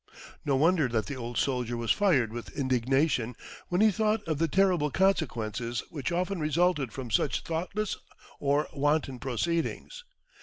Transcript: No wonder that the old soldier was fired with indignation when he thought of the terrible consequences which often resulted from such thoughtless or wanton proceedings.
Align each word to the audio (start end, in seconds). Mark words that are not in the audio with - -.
No 0.43 0.55
wonder 0.55 0.87
that 0.87 1.05
the 1.05 1.13
old 1.13 1.37
soldier 1.37 1.77
was 1.77 1.91
fired 1.91 2.33
with 2.33 2.57
indignation 2.57 3.35
when 3.67 3.81
he 3.81 3.91
thought 3.91 4.23
of 4.27 4.39
the 4.39 4.47
terrible 4.47 4.89
consequences 4.89 5.83
which 5.91 6.11
often 6.11 6.39
resulted 6.39 6.91
from 6.91 7.11
such 7.11 7.43
thoughtless 7.43 7.97
or 8.39 8.67
wanton 8.73 9.19
proceedings. 9.19 10.03